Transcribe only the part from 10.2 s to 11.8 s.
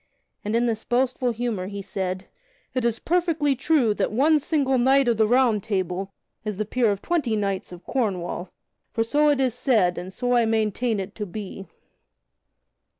I maintain it to be."